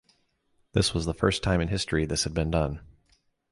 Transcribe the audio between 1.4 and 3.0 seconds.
time in history this had been done.